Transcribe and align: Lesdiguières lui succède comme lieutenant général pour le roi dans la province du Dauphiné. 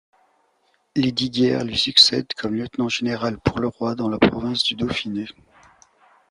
Lesdiguières 0.95 1.63
lui 1.63 1.77
succède 1.77 2.25
comme 2.35 2.55
lieutenant 2.55 2.89
général 2.89 3.37
pour 3.39 3.59
le 3.59 3.67
roi 3.67 3.93
dans 3.93 4.09
la 4.09 4.17
province 4.17 4.63
du 4.63 4.73
Dauphiné. 4.73 5.27